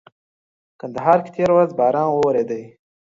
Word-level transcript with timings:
کندهار 0.79 1.17
کي 1.23 1.29
تيره 1.35 1.53
ورځ 1.55 1.71
باران 1.79 2.07
ووريدلي. 2.11 2.63